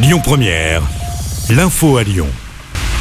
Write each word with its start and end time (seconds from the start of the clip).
Lyon 0.00 0.20
Première, 0.22 0.82
l'info 1.50 1.96
à 1.96 2.04
Lyon. 2.04 2.28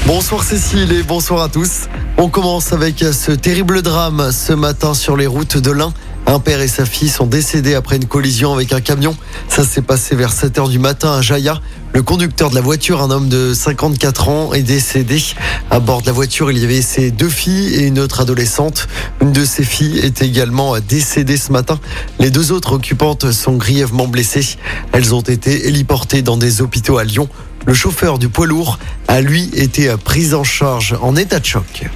Bonsoir 0.07 0.41
Cécile 0.41 0.91
et 0.91 1.03
bonsoir 1.03 1.43
à 1.43 1.47
tous. 1.47 1.81
On 2.17 2.27
commence 2.27 2.73
avec 2.73 2.97
ce 2.99 3.31
terrible 3.31 3.83
drame 3.83 4.31
ce 4.31 4.53
matin 4.53 4.95
sur 4.95 5.15
les 5.15 5.27
routes 5.27 5.57
de 5.57 5.69
l'Ain. 5.69 5.93
Un 6.29 6.39
père 6.39 6.59
et 6.59 6.67
sa 6.67 6.85
fille 6.85 7.07
sont 7.07 7.25
décédés 7.25 7.73
après 7.73 7.95
une 7.95 8.05
collision 8.05 8.53
avec 8.53 8.73
un 8.73 8.81
camion. 8.81 9.15
Ça 9.47 9.63
s'est 9.63 9.81
passé 9.81 10.13
vers 10.13 10.33
7 10.33 10.59
heures 10.59 10.67
du 10.67 10.77
matin 10.77 11.13
à 11.13 11.21
Jaya. 11.21 11.61
Le 11.93 12.03
conducteur 12.03 12.49
de 12.49 12.55
la 12.55 12.59
voiture, 12.59 13.01
un 13.01 13.09
homme 13.11 13.29
de 13.29 13.53
54 13.53 14.27
ans, 14.27 14.53
est 14.53 14.61
décédé. 14.61 15.23
À 15.71 15.79
bord 15.79 16.01
de 16.01 16.07
la 16.07 16.11
voiture, 16.11 16.51
il 16.51 16.57
y 16.57 16.65
avait 16.65 16.81
ses 16.81 17.11
deux 17.11 17.29
filles 17.29 17.75
et 17.75 17.87
une 17.87 17.97
autre 17.97 18.19
adolescente. 18.19 18.89
Une 19.21 19.31
de 19.31 19.45
ces 19.45 19.63
filles 19.63 19.99
est 19.99 20.21
également 20.21 20.77
décédée 20.79 21.37
ce 21.37 21.53
matin. 21.53 21.79
Les 22.19 22.29
deux 22.29 22.51
autres 22.51 22.73
occupantes 22.73 23.31
sont 23.31 23.53
grièvement 23.53 24.07
blessées. 24.07 24.57
Elles 24.91 25.15
ont 25.15 25.21
été 25.21 25.69
héliportées 25.69 26.23
dans 26.23 26.35
des 26.35 26.61
hôpitaux 26.61 26.97
à 26.97 27.05
Lyon. 27.05 27.29
Le 27.65 27.73
chauffeur 27.73 28.19
du 28.19 28.27
poids 28.27 28.47
lourd 28.47 28.79
a 29.07 29.21
lui 29.21 29.49
été 29.53 29.95
pris 30.03 30.33
en 30.33 30.43
charge 30.43 30.93
en 31.01 31.15
état 31.15 31.39
de 31.39 31.45
choc. 31.45 31.87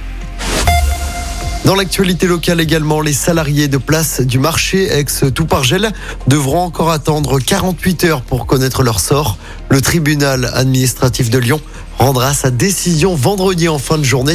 Dans 1.64 1.76
l'actualité 1.76 2.26
locale 2.26 2.60
également, 2.60 3.00
les 3.00 3.12
salariés 3.12 3.68
de 3.68 3.78
place 3.78 4.20
du 4.20 4.40
marché 4.40 4.92
ex-Toupargel 4.92 5.92
devront 6.26 6.58
encore 6.58 6.90
attendre 6.90 7.38
48 7.38 8.04
heures 8.04 8.22
pour 8.22 8.46
connaître 8.46 8.82
leur 8.82 8.98
sort. 8.98 9.38
Le 9.68 9.80
tribunal 9.80 10.50
administratif 10.54 11.30
de 11.30 11.38
Lyon 11.38 11.60
rendra 11.98 12.34
sa 12.34 12.50
décision 12.50 13.14
vendredi 13.14 13.68
en 13.68 13.78
fin 13.78 13.96
de 13.96 14.02
journée. 14.02 14.34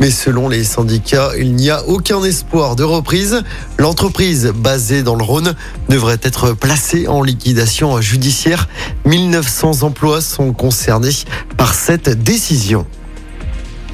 Mais 0.00 0.10
selon 0.10 0.48
les 0.48 0.64
syndicats, 0.64 1.30
il 1.38 1.54
n'y 1.54 1.70
a 1.70 1.84
aucun 1.86 2.24
espoir 2.24 2.74
de 2.74 2.82
reprise. 2.82 3.44
L'entreprise 3.78 4.52
basée 4.52 5.04
dans 5.04 5.14
le 5.14 5.22
Rhône 5.22 5.54
devrait 5.88 6.18
être 6.22 6.54
placée 6.54 7.06
en 7.06 7.22
liquidation 7.22 8.00
judiciaire. 8.00 8.68
1900 9.04 9.84
emplois 9.84 10.20
sont 10.20 10.52
concernés 10.52 11.14
par 11.56 11.72
cette 11.72 12.08
décision. 12.08 12.84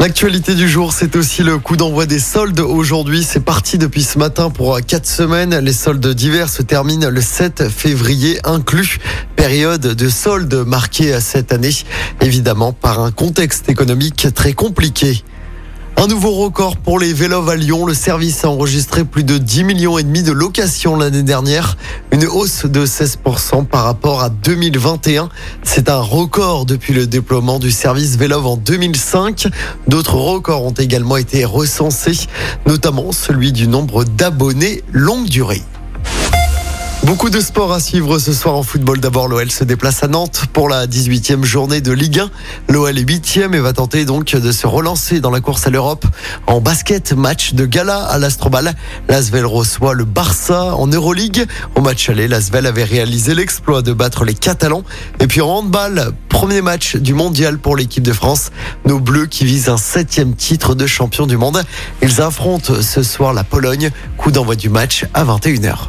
L'actualité 0.01 0.55
du 0.55 0.67
jour, 0.67 0.95
c'est 0.95 1.15
aussi 1.15 1.43
le 1.43 1.59
coup 1.59 1.77
d'envoi 1.77 2.07
des 2.07 2.21
soldes. 2.21 2.61
Aujourd'hui, 2.61 3.23
c'est 3.23 3.45
parti 3.45 3.77
depuis 3.77 4.03
ce 4.03 4.19
matin 4.19 4.49
pour 4.49 4.81
quatre 4.81 5.05
semaines. 5.05 5.59
Les 5.59 5.75
soldes 5.75 6.15
d'hiver 6.15 6.49
se 6.49 6.63
terminent 6.63 7.11
le 7.11 7.21
7 7.21 7.69
février 7.69 8.41
inclus. 8.45 8.97
Période 9.37 9.83
de 9.83 10.09
soldes 10.09 10.65
marquée 10.67 11.21
cette 11.21 11.53
année, 11.53 11.75
évidemment, 12.23 12.73
par 12.73 13.01
un 13.01 13.11
contexte 13.11 13.69
économique 13.69 14.29
très 14.35 14.55
compliqué. 14.55 15.23
Un 15.99 16.07
nouveau 16.07 16.31
record 16.31 16.79
pour 16.79 16.99
les 16.99 17.13
vélos 17.13 17.51
à 17.51 17.57
Lyon. 17.57 17.85
Le 17.85 17.93
service 17.93 18.43
a 18.47 18.49
enregistré 18.49 19.05
plus 19.05 19.23
de 19.23 19.37
10 19.37 19.65
millions 19.65 19.99
et 19.99 20.03
demi 20.03 20.23
de 20.23 20.33
locations 20.33 20.97
l'année 20.97 21.23
dernière. 21.23 21.77
Une 22.13 22.27
hausse 22.27 22.67
de 22.67 22.85
16% 22.85 23.67
par 23.67 23.85
rapport 23.85 24.21
à 24.21 24.31
2021. 24.31 25.29
C'est 25.63 25.89
un 25.89 26.01
record 26.01 26.67
depuis 26.67 26.93
le 26.93 27.07
déploiement 27.07 27.59
du 27.61 27.71
service 27.71 28.17
Vélov 28.17 28.47
en 28.47 28.57
2005. 28.57 29.47
D'autres 29.87 30.17
records 30.17 30.65
ont 30.65 30.73
également 30.73 31.17
été 31.17 31.45
recensés, 31.45 32.27
notamment 32.67 33.13
celui 33.13 33.53
du 33.53 33.69
nombre 33.69 34.05
d'abonnés 34.05 34.83
longue 34.93 35.29
durée. 35.29 35.63
Beaucoup 37.11 37.29
de 37.29 37.41
sports 37.41 37.73
à 37.73 37.81
suivre 37.81 38.21
ce 38.21 38.33
soir 38.33 38.55
en 38.55 38.63
football. 38.63 39.01
D'abord, 39.01 39.27
l'OL 39.27 39.51
se 39.51 39.65
déplace 39.65 40.05
à 40.05 40.07
Nantes 40.07 40.45
pour 40.53 40.69
la 40.69 40.87
18e 40.87 41.43
journée 41.43 41.81
de 41.81 41.91
Ligue 41.91 42.21
1. 42.21 42.31
L'OL 42.69 42.97
est 42.97 43.03
8e 43.03 43.53
et 43.53 43.59
va 43.59 43.73
tenter 43.73 44.05
donc 44.05 44.37
de 44.37 44.53
se 44.53 44.69
relancer 44.69 45.19
dans 45.19 45.33
la 45.33 45.41
course 45.41 45.67
à 45.67 45.71
l'Europe. 45.71 46.07
En 46.47 46.61
basket, 46.61 47.13
match 47.13 47.55
de 47.55 47.67
gala 47.67 47.99
à 47.99 48.17
l'Astrobal. 48.19 48.77
L'Asvel 49.09 49.45
reçoit 49.45 49.95
le 49.95 50.05
Barça 50.05 50.77
en 50.77 50.87
Euroleague. 50.87 51.47
Au 51.75 51.81
match 51.81 52.09
aller, 52.09 52.29
l'Asvel 52.29 52.65
avait 52.65 52.85
réalisé 52.85 53.35
l'exploit 53.35 53.83
de 53.83 53.93
battre 53.93 54.25
les 54.25 54.35
Catalans. 54.35 54.85
Et 55.19 55.27
puis 55.27 55.41
en 55.41 55.49
handball, 55.49 56.13
premier 56.29 56.63
match 56.63 56.95
du 56.95 57.13
mondial 57.13 57.59
pour 57.59 57.75
l'équipe 57.75 58.05
de 58.05 58.13
France. 58.13 58.53
Nos 58.87 59.01
Bleus 59.01 59.27
qui 59.27 59.45
visent 59.45 59.69
un 59.69 59.79
septième 59.79 60.37
titre 60.37 60.77
de 60.77 60.87
champion 60.87 61.27
du 61.27 61.37
monde. 61.37 61.61
Ils 62.03 62.21
affrontent 62.21 62.81
ce 62.81 63.03
soir 63.03 63.35
la 63.35 63.43
Pologne. 63.43 63.91
Coup 64.17 64.31
d'envoi 64.31 64.55
du 64.55 64.69
match 64.69 65.07
à 65.13 65.25
21h. 65.25 65.89